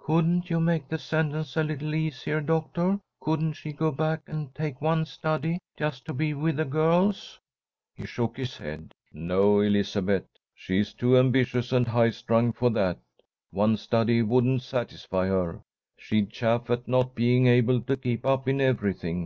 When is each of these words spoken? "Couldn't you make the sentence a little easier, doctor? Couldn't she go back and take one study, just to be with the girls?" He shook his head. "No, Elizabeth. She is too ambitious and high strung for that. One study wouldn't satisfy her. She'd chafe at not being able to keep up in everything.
"Couldn't 0.00 0.50
you 0.50 0.58
make 0.58 0.88
the 0.88 0.98
sentence 0.98 1.56
a 1.56 1.62
little 1.62 1.94
easier, 1.94 2.40
doctor? 2.40 2.98
Couldn't 3.20 3.52
she 3.52 3.72
go 3.72 3.92
back 3.92 4.20
and 4.26 4.52
take 4.52 4.80
one 4.82 5.04
study, 5.06 5.60
just 5.78 6.04
to 6.04 6.12
be 6.12 6.34
with 6.34 6.56
the 6.56 6.64
girls?" 6.64 7.38
He 7.94 8.04
shook 8.04 8.36
his 8.36 8.56
head. 8.58 8.94
"No, 9.12 9.60
Elizabeth. 9.60 10.26
She 10.56 10.78
is 10.80 10.92
too 10.92 11.16
ambitious 11.16 11.70
and 11.70 11.86
high 11.86 12.10
strung 12.10 12.52
for 12.52 12.70
that. 12.70 12.98
One 13.52 13.76
study 13.76 14.22
wouldn't 14.22 14.62
satisfy 14.62 15.28
her. 15.28 15.60
She'd 15.96 16.30
chafe 16.30 16.68
at 16.68 16.88
not 16.88 17.14
being 17.14 17.46
able 17.46 17.80
to 17.82 17.96
keep 17.96 18.26
up 18.26 18.48
in 18.48 18.60
everything. 18.60 19.24